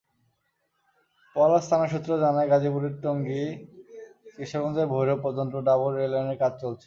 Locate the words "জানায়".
2.23-2.49